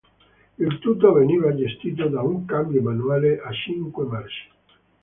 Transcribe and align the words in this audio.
Il 0.57 0.79
tutto 0.79 1.13
veniva 1.13 1.53
gestito 1.53 2.07
da 2.07 2.23
un 2.23 2.45
cambio 2.45 2.81
manuale 2.81 3.39
a 3.39 3.51
cinque 3.53 4.03
marce. 4.05 4.47